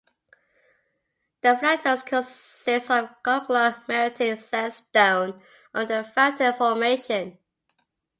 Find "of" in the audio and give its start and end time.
2.89-3.11, 5.75-5.87